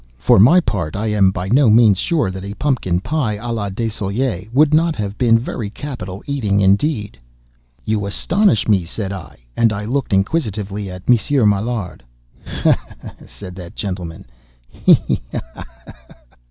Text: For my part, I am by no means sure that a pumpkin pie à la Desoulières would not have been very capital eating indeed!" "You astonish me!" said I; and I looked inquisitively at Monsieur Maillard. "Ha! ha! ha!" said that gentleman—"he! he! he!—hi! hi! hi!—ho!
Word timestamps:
For 0.17 0.39
my 0.39 0.59
part, 0.59 0.95
I 0.95 1.05
am 1.11 1.29
by 1.29 1.47
no 1.49 1.69
means 1.69 1.99
sure 1.99 2.31
that 2.31 2.43
a 2.43 2.55
pumpkin 2.55 3.01
pie 3.01 3.37
à 3.37 3.53
la 3.53 3.69
Desoulières 3.69 4.51
would 4.51 4.73
not 4.73 4.95
have 4.95 5.15
been 5.15 5.37
very 5.37 5.69
capital 5.69 6.23
eating 6.25 6.59
indeed!" 6.59 7.19
"You 7.85 8.07
astonish 8.07 8.67
me!" 8.67 8.83
said 8.83 9.11
I; 9.11 9.37
and 9.55 9.71
I 9.71 9.85
looked 9.85 10.11
inquisitively 10.11 10.89
at 10.89 11.07
Monsieur 11.07 11.45
Maillard. 11.45 12.03
"Ha! 12.47 12.71
ha! 12.71 12.95
ha!" 12.99 13.11
said 13.25 13.53
that 13.57 13.75
gentleman—"he! 13.75 14.25
he! 14.95 15.01
he!—hi! 15.05 15.41
hi! 15.53 15.65
hi!—ho! 15.85 15.95